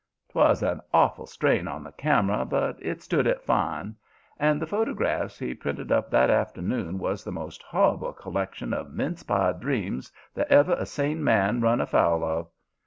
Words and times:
'Twas 0.29 0.63
an 0.63 0.81
awful 0.95 1.27
strain 1.27 1.67
on 1.67 1.83
the 1.83 1.91
camera, 1.91 2.43
but 2.43 2.75
it 2.81 3.03
stood 3.03 3.27
it 3.27 3.43
fine; 3.43 3.95
and 4.39 4.59
the 4.59 4.65
photographs 4.65 5.37
he 5.37 5.53
printed 5.53 5.91
up 5.91 6.09
that 6.09 6.27
afternoon 6.31 6.97
was 6.97 7.23
the 7.23 7.31
most 7.31 7.61
horrible 7.61 8.11
collection 8.11 8.73
of 8.73 8.91
mince 8.91 9.21
pie 9.21 9.51
dreams 9.51 10.11
that 10.33 10.49
ever 10.51 10.73
a 10.73 10.87
sane 10.87 11.23
man 11.23 11.61
run 11.61 11.79
afoul 11.79 12.23
of. 12.23 12.49